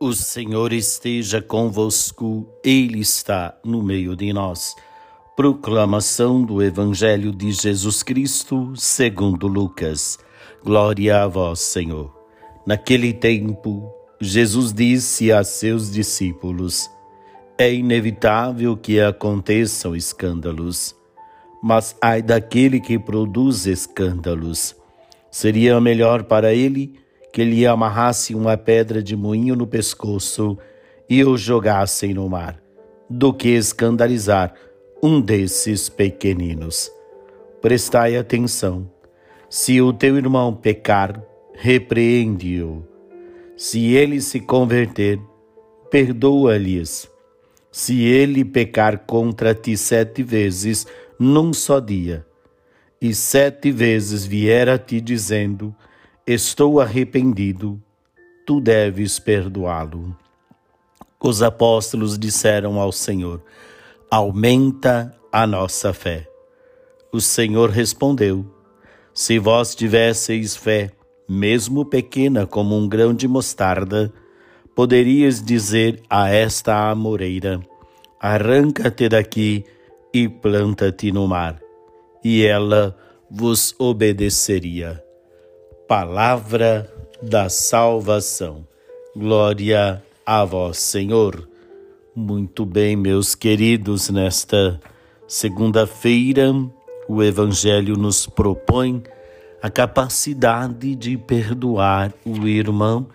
O 0.00 0.12
Senhor 0.12 0.72
esteja 0.72 1.42
convosco, 1.42 2.46
Ele 2.62 3.00
está 3.00 3.58
no 3.64 3.82
meio 3.82 4.14
de 4.14 4.32
nós. 4.32 4.76
Proclamação 5.34 6.44
do 6.44 6.62
Evangelho 6.62 7.32
de 7.32 7.50
Jesus 7.50 8.04
Cristo, 8.04 8.72
segundo 8.76 9.48
Lucas. 9.48 10.16
Glória 10.62 11.24
a 11.24 11.26
vós, 11.26 11.58
Senhor. 11.58 12.16
Naquele 12.64 13.12
tempo, 13.12 13.92
Jesus 14.20 14.72
disse 14.72 15.32
a 15.32 15.42
seus 15.42 15.90
discípulos: 15.90 16.88
É 17.58 17.74
inevitável 17.74 18.76
que 18.76 19.00
aconteçam 19.00 19.96
escândalos, 19.96 20.94
mas 21.60 21.96
ai 22.00 22.22
daquele 22.22 22.78
que 22.78 23.00
produz 23.00 23.66
escândalos. 23.66 24.76
Seria 25.28 25.80
melhor 25.80 26.22
para 26.22 26.54
ele 26.54 27.07
que 27.38 27.44
lhe 27.44 27.64
amarrasse 27.64 28.34
uma 28.34 28.56
pedra 28.56 29.00
de 29.00 29.14
moinho 29.14 29.54
no 29.54 29.64
pescoço 29.64 30.58
e 31.08 31.22
o 31.22 31.36
jogassem 31.36 32.12
no 32.12 32.28
mar, 32.28 32.60
do 33.08 33.32
que 33.32 33.50
escandalizar 33.50 34.52
um 35.00 35.20
desses 35.20 35.88
pequeninos. 35.88 36.90
Prestai 37.62 38.16
atenção. 38.16 38.90
Se 39.48 39.80
o 39.80 39.92
teu 39.92 40.16
irmão 40.16 40.52
pecar, 40.52 41.22
repreende-o. 41.54 42.84
Se 43.56 43.94
ele 43.94 44.20
se 44.20 44.40
converter, 44.40 45.20
perdoa-lhes. 45.92 47.08
Se 47.70 48.02
ele 48.02 48.44
pecar 48.44 49.06
contra 49.06 49.54
ti 49.54 49.76
sete 49.76 50.24
vezes 50.24 50.88
num 51.20 51.52
só 51.52 51.78
dia, 51.78 52.26
e 53.00 53.14
sete 53.14 53.70
vezes 53.70 54.24
vier 54.26 54.68
a 54.68 54.76
ti 54.76 55.00
dizendo: 55.00 55.72
Estou 56.30 56.78
arrependido, 56.78 57.82
tu 58.44 58.60
deves 58.60 59.18
perdoá-lo. 59.18 60.14
Os 61.18 61.40
apóstolos 61.40 62.18
disseram 62.18 62.78
ao 62.78 62.92
Senhor: 62.92 63.42
Aumenta 64.10 65.16
a 65.32 65.46
nossa 65.46 65.94
fé. 65.94 66.28
O 67.10 67.18
Senhor 67.18 67.70
respondeu: 67.70 68.44
Se 69.14 69.38
vós 69.38 69.74
tivesseis 69.74 70.54
fé, 70.54 70.90
mesmo 71.26 71.82
pequena 71.86 72.46
como 72.46 72.76
um 72.76 72.86
grão 72.86 73.14
de 73.14 73.26
mostarda, 73.26 74.12
poderias 74.74 75.42
dizer 75.42 76.02
a 76.10 76.28
esta 76.28 76.90
amoreira: 76.90 77.58
Arranca-te 78.20 79.08
daqui 79.08 79.64
e 80.12 80.28
planta-te 80.28 81.10
no 81.10 81.26
mar, 81.26 81.58
e 82.22 82.44
ela 82.44 82.94
vos 83.30 83.74
obedeceria 83.78 85.07
palavra 85.88 86.92
da 87.22 87.48
salvação. 87.48 88.66
Glória 89.16 90.02
a 90.24 90.44
vós, 90.44 90.76
Senhor. 90.76 91.48
Muito 92.14 92.66
bem, 92.66 92.94
meus 92.94 93.34
queridos, 93.34 94.10
nesta 94.10 94.78
segunda-feira, 95.26 96.52
o 97.08 97.22
Evangelho 97.22 97.96
nos 97.96 98.26
propõe 98.26 99.02
a 99.62 99.70
capacidade 99.70 100.94
de 100.94 101.16
perdoar 101.16 102.12
o 102.22 102.46
irmão 102.46 103.06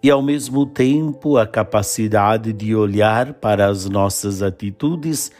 e, 0.00 0.08
ao 0.08 0.22
mesmo 0.22 0.66
tempo, 0.66 1.36
a 1.36 1.44
capacidade 1.44 2.52
de 2.52 2.76
olhar 2.76 3.34
para 3.34 3.66
as 3.66 3.88
nossas 3.88 4.40
atitudes 4.40 5.32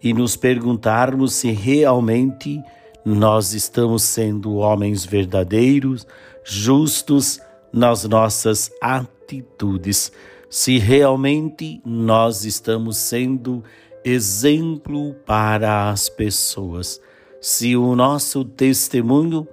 e 0.00 0.14
nos 0.14 0.36
perguntarmos 0.36 1.32
se 1.32 1.50
realmente 1.50 2.62
nós 3.04 3.52
estamos 3.52 4.02
sendo 4.02 4.56
homens 4.56 5.04
verdadeiros, 5.04 6.06
justos 6.44 7.40
nas 7.72 8.04
nossas 8.04 8.70
atitudes, 8.80 10.12
se 10.48 10.78
realmente 10.78 11.80
nós 11.84 12.44
estamos 12.44 12.98
sendo 12.98 13.64
exemplo 14.04 15.14
para 15.26 15.90
as 15.90 16.08
pessoas, 16.08 17.00
se 17.40 17.76
o 17.76 17.96
nosso 17.96 18.44
testemunho 18.44 19.46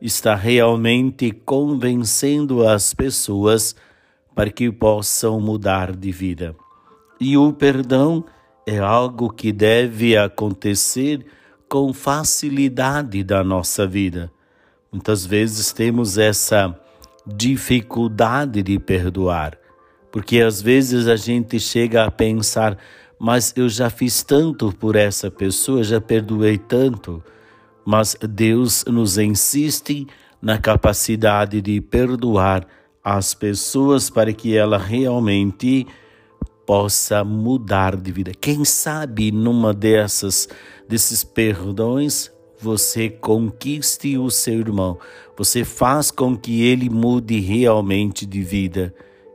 está 0.00 0.34
realmente 0.34 1.30
convencendo 1.30 2.66
as 2.66 2.94
pessoas 2.94 3.74
para 4.34 4.50
que 4.50 4.70
possam 4.70 5.40
mudar 5.40 5.94
de 5.94 6.10
vida. 6.12 6.54
E 7.20 7.36
o 7.36 7.52
perdão 7.52 8.24
é 8.66 8.78
algo 8.78 9.30
que 9.30 9.52
deve 9.52 10.16
acontecer 10.16 11.24
com 11.68 11.92
facilidade 11.92 13.22
da 13.24 13.42
nossa 13.42 13.86
vida. 13.86 14.30
Muitas 14.92 15.26
vezes 15.26 15.72
temos 15.72 16.16
essa 16.16 16.78
dificuldade 17.26 18.62
de 18.62 18.78
perdoar, 18.78 19.58
porque 20.12 20.40
às 20.40 20.62
vezes 20.62 21.08
a 21.08 21.16
gente 21.16 21.58
chega 21.58 22.04
a 22.04 22.10
pensar, 22.10 22.78
mas 23.18 23.52
eu 23.56 23.68
já 23.68 23.90
fiz 23.90 24.22
tanto 24.22 24.72
por 24.72 24.94
essa 24.94 25.30
pessoa, 25.30 25.82
já 25.82 26.00
perdoei 26.00 26.56
tanto. 26.56 27.22
Mas 27.84 28.16
Deus 28.20 28.84
nos 28.86 29.18
insiste 29.18 30.06
na 30.40 30.58
capacidade 30.58 31.60
de 31.60 31.80
perdoar 31.80 32.66
as 33.02 33.34
pessoas 33.34 34.10
para 34.10 34.32
que 34.32 34.56
ela 34.56 34.78
realmente 34.78 35.86
possa 36.66 37.24
mudar 37.24 37.96
de 37.96 38.10
vida. 38.10 38.32
Quem 38.38 38.64
sabe 38.64 39.30
numa 39.30 39.72
dessas 39.72 40.48
desses 40.88 41.24
perdões 41.24 42.30
você 42.58 43.08
conquiste 43.10 44.16
o 44.16 44.30
seu 44.30 44.54
irmão, 44.60 44.98
você 45.36 45.64
faz 45.64 46.10
com 46.10 46.36
que 46.36 46.62
ele 46.62 46.88
mude 46.88 47.38
realmente 47.38 48.24
de 48.24 48.42
vida 48.42 48.94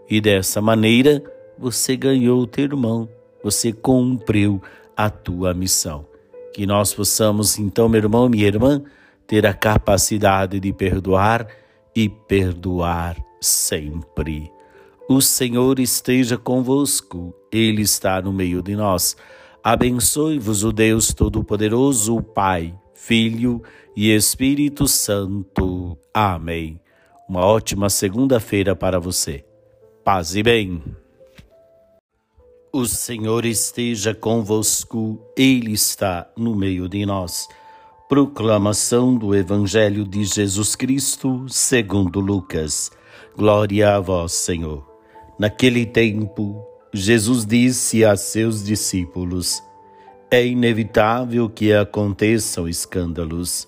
e 0.10 0.20
dessa 0.20 0.60
maneira 0.60 1.24
você 1.58 1.96
ganhou 1.96 2.42
o 2.42 2.48
teu 2.48 2.66
irmão, 2.66 3.08
você 3.44 3.72
cumpriu 3.72 4.62
a 4.98 5.10
tua 5.10 5.54
missão. 5.54 6.06
Que 6.54 6.66
nós 6.66 6.94
possamos 6.94 7.58
então, 7.58 7.88
meu 7.88 8.00
irmão, 8.02 8.28
minha 8.28 8.48
irmã, 8.48 8.82
ter 9.26 9.46
a 9.46 9.54
capacidade 9.54 10.60
de 10.60 10.74
perdoar 10.74 11.48
e 11.96 12.10
perdoar 12.10 13.16
sempre. 13.40 14.52
O 15.12 15.20
Senhor 15.20 15.78
esteja 15.78 16.38
convosco, 16.38 17.36
Ele 17.52 17.82
está 17.82 18.22
no 18.22 18.32
meio 18.32 18.64
de 18.64 18.78
nós. 18.78 19.18
Abençoe-vos 19.62 20.64
o 20.64 20.72
Deus 20.72 21.14
Todo-Poderoso, 21.14 22.16
o 22.16 22.24
Pai, 22.24 22.74
Filho 22.94 23.62
e 23.94 24.10
Espírito 24.16 24.88
Santo. 24.88 25.98
Amém. 26.14 26.80
Uma 27.28 27.42
ótima 27.46 27.90
segunda-feira 27.90 28.74
para 28.74 29.02
você. 29.02 29.44
Paz 30.02 30.34
e 30.34 30.42
bem. 30.42 30.82
O 32.72 32.86
Senhor 32.86 33.44
esteja 33.44 34.16
convosco, 34.16 35.22
Ele 35.36 35.74
está 35.74 36.32
no 36.38 36.56
meio 36.56 36.88
de 36.88 37.06
nós. 37.06 37.50
Proclamação 38.08 39.14
do 39.18 39.36
Evangelho 39.36 40.08
de 40.08 40.24
Jesus 40.24 40.74
Cristo, 40.74 41.46
segundo 41.50 42.22
Lucas. 42.22 42.90
Glória 43.36 43.98
a 43.98 44.00
vós, 44.00 44.32
Senhor. 44.32 44.91
Naquele 45.42 45.88
tempo, 45.88 46.64
Jesus 46.94 47.48
disse 47.48 48.06
a 48.06 48.16
seus 48.16 48.64
discípulos: 48.64 49.60
É 50.30 50.46
inevitável 50.46 51.50
que 51.50 51.74
aconteçam 51.74 52.70
escândalos, 52.70 53.68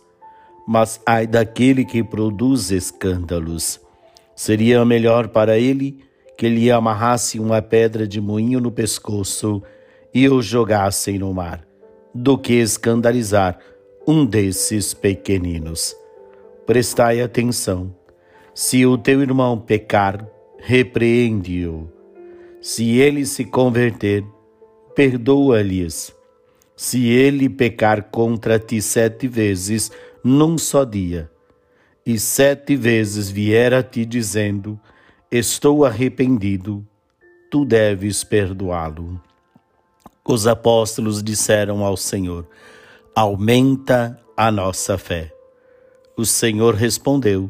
mas 0.68 1.02
ai 1.04 1.26
daquele 1.26 1.84
que 1.84 2.04
produz 2.04 2.70
escândalos. 2.70 3.82
Seria 4.36 4.86
melhor 4.86 5.30
para 5.30 5.58
ele 5.58 5.98
que 6.38 6.48
lhe 6.48 6.70
amarrasse 6.70 7.40
uma 7.40 7.60
pedra 7.60 8.08
de 8.08 8.22
moinho 8.22 8.60
no 8.60 8.72
pescoço 8.72 9.60
e 10.14 10.30
o 10.30 10.44
jogassem 10.44 11.18
no 11.18 11.34
mar, 11.34 11.66
do 12.14 12.38
que 12.38 12.54
escandalizar 12.54 13.58
um 14.08 14.24
desses 14.24 14.94
pequeninos. 14.94 15.96
Prestai 16.68 17.20
atenção. 17.20 17.96
Se 18.54 18.86
o 18.86 18.96
teu 18.96 19.24
irmão 19.24 19.58
pecar, 19.58 20.24
repreende-o. 20.66 21.92
Se 22.62 22.98
ele 22.98 23.26
se 23.26 23.44
converter, 23.44 24.24
perdoa-lhes. 24.96 26.16
Se 26.74 27.06
ele 27.10 27.50
pecar 27.50 28.04
contra 28.04 28.58
ti 28.58 28.82
sete 28.82 29.28
vezes 29.28 29.92
num 30.24 30.58
só 30.58 30.86
dia, 30.86 31.30
e 32.06 32.18
sete 32.18 32.78
vezes 32.78 33.30
vier 33.30 33.74
a 33.74 33.84
ti 33.84 34.06
dizendo: 34.06 34.80
Estou 35.30 35.84
arrependido, 35.84 36.86
tu 37.52 37.66
deves 37.66 38.24
perdoá-lo. 38.24 39.22
Os 40.26 40.48
apóstolos 40.48 41.22
disseram 41.22 41.84
ao 41.84 41.98
Senhor: 41.98 42.48
Aumenta 43.14 44.18
a 44.36 44.50
nossa 44.50 44.98
fé. 44.98 45.34
O 46.16 46.26
Senhor 46.26 46.74
respondeu: 46.74 47.50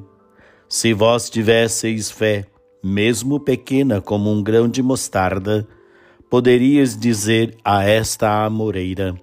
Se 0.68 0.94
vós 0.94 1.30
tivesseis 1.30 2.10
fé, 2.10 2.48
mesmo 2.84 3.40
pequena 3.40 4.02
como 4.02 4.30
um 4.30 4.44
grão 4.44 4.68
de 4.68 4.84
mostarda, 4.84 5.66
poderias 6.30 6.98
dizer 6.98 7.56
a 7.64 7.86
esta 7.86 8.44
amoreira: 8.44 9.16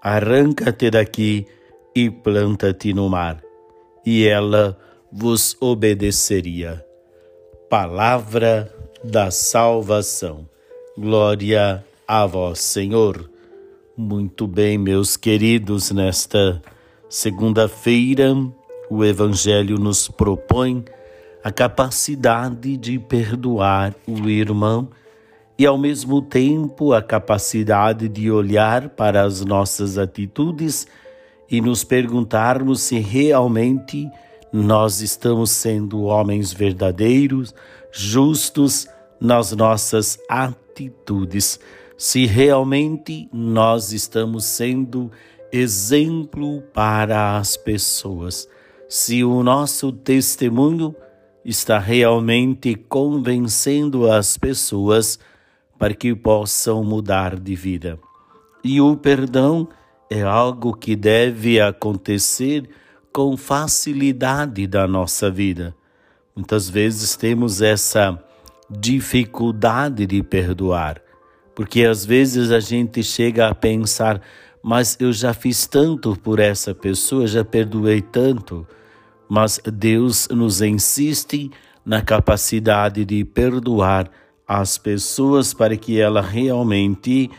Arranca-te 0.00 0.90
daqui 0.90 1.46
e 1.94 2.08
planta-te 2.08 2.94
no 2.94 3.08
mar, 3.08 3.42
e 4.06 4.26
ela 4.26 4.78
vos 5.10 5.56
obedeceria. 5.60 6.84
Palavra 7.68 8.72
da 9.02 9.30
salvação. 9.30 10.48
Glória 10.96 11.84
a 12.06 12.26
vós, 12.26 12.60
Senhor. 12.60 13.28
Muito 13.96 14.46
bem, 14.46 14.78
meus 14.78 15.16
queridos, 15.16 15.90
nesta 15.90 16.62
segunda-feira, 17.08 18.34
o 18.88 19.04
Evangelho 19.04 19.78
nos 19.78 20.08
propõe 20.08 20.84
a 21.42 21.50
capacidade 21.50 22.76
de 22.76 22.98
perdoar 22.98 23.94
o 24.06 24.28
irmão 24.28 24.88
e, 25.58 25.66
ao 25.66 25.78
mesmo 25.78 26.22
tempo, 26.22 26.92
a 26.92 27.02
capacidade 27.02 28.08
de 28.08 28.30
olhar 28.30 28.90
para 28.90 29.22
as 29.22 29.44
nossas 29.44 29.98
atitudes 29.98 30.86
e 31.50 31.60
nos 31.60 31.82
perguntarmos 31.82 32.80
se 32.82 32.98
realmente 32.98 34.08
nós 34.52 35.00
estamos 35.00 35.50
sendo 35.50 36.02
homens 36.02 36.52
verdadeiros, 36.52 37.54
justos 37.92 38.86
nas 39.20 39.52
nossas 39.52 40.18
atitudes, 40.28 41.60
se 41.96 42.24
realmente 42.24 43.28
nós 43.32 43.92
estamos 43.92 44.44
sendo 44.44 45.10
exemplo 45.52 46.62
para 46.72 47.36
as 47.36 47.56
pessoas, 47.56 48.48
se 48.88 49.22
o 49.22 49.42
nosso 49.42 49.92
testemunho 49.92 50.94
está 51.50 51.78
realmente 51.78 52.74
convencendo 52.74 54.10
as 54.10 54.36
pessoas 54.36 55.18
para 55.78 55.94
que 55.94 56.14
possam 56.14 56.84
mudar 56.84 57.38
de 57.38 57.54
vida. 57.54 57.98
E 58.62 58.80
o 58.80 58.96
perdão 58.96 59.68
é 60.08 60.22
algo 60.22 60.74
que 60.74 60.94
deve 60.94 61.60
acontecer 61.60 62.68
com 63.12 63.36
facilidade 63.36 64.66
da 64.66 64.86
nossa 64.86 65.30
vida. 65.30 65.74
Muitas 66.36 66.68
vezes 66.68 67.16
temos 67.16 67.60
essa 67.60 68.22
dificuldade 68.70 70.06
de 70.06 70.22
perdoar, 70.22 71.02
porque 71.54 71.84
às 71.84 72.04
vezes 72.04 72.52
a 72.52 72.60
gente 72.60 73.02
chega 73.02 73.48
a 73.48 73.54
pensar, 73.54 74.20
mas 74.62 74.96
eu 75.00 75.12
já 75.12 75.34
fiz 75.34 75.66
tanto 75.66 76.16
por 76.16 76.38
essa 76.38 76.74
pessoa, 76.74 77.26
já 77.26 77.44
perdoei 77.44 78.00
tanto. 78.00 78.66
Mas 79.30 79.60
Deus 79.72 80.26
nos 80.28 80.60
insiste 80.60 81.52
na 81.86 82.02
capacidade 82.02 83.04
de 83.04 83.24
perdoar 83.24 84.10
as 84.46 84.76
pessoas 84.76 85.54
para 85.54 85.76
que 85.76 86.00
ela 86.00 86.20
realmente 86.20 87.30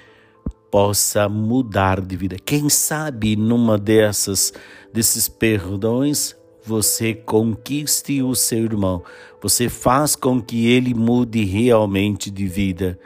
possa 0.72 1.28
mudar 1.28 2.00
de 2.00 2.16
vida. 2.16 2.38
Quem 2.38 2.70
sabe 2.70 3.36
numa 3.36 3.78
dessas 3.78 4.54
desses 4.94 5.28
perdões 5.28 6.34
você 6.64 7.14
conquiste 7.14 8.22
o 8.22 8.36
seu 8.36 8.60
irmão, 8.60 9.04
você 9.42 9.68
faz 9.68 10.16
com 10.16 10.42
que 10.42 10.68
ele 10.68 10.94
mude 10.94 11.44
realmente 11.44 12.32
de 12.32 12.48
vida 12.48 12.98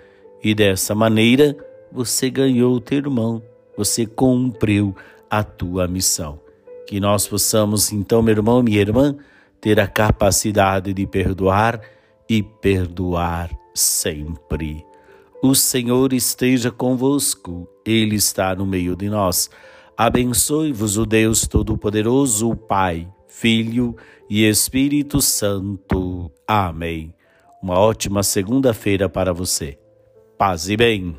e 0.43 0.53
dessa 0.53 0.93
maneira 0.93 1.57
você 1.91 2.29
ganhou 2.29 2.75
o 2.75 2.81
teu 2.81 2.99
irmão, 2.99 3.41
você 3.75 4.05
cumpriu 4.05 4.95
a 5.27 5.43
tua 5.43 5.87
missão. 5.87 6.44
Que 6.87 6.99
nós 6.99 7.27
possamos 7.27 7.91
então, 7.91 8.21
meu 8.21 8.35
irmão, 8.35 8.61
minha 8.61 8.79
irmã, 8.79 9.15
ter 9.59 9.79
a 9.79 9.87
capacidade 9.87 10.93
de 10.93 11.07
perdoar 11.07 11.81
e 12.29 12.43
perdoar 12.43 13.49
sempre. 13.73 14.85
O 15.41 15.53
Senhor 15.53 16.13
esteja 16.13 16.71
convosco, 16.71 17.67
Ele 17.85 18.15
está 18.15 18.55
no 18.55 18.65
meio 18.65 18.95
de 18.95 19.09
nós. 19.09 19.49
Abençoe-vos 19.97 20.97
o 20.97 21.05
Deus 21.05 21.47
Todo-Poderoso, 21.47 22.49
o 22.49 22.55
Pai, 22.55 23.07
Filho 23.27 23.95
e 24.29 24.47
Espírito 24.47 25.21
Santo. 25.21 26.31
Amém. 26.47 27.13
Uma 27.61 27.79
ótima 27.79 28.23
segunda-feira 28.23 29.09
para 29.09 29.33
você. 29.33 29.77
Paz 30.37 30.69
e 30.69 30.77
bem. 30.77 31.15